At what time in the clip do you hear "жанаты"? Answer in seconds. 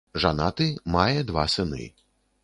0.23-0.65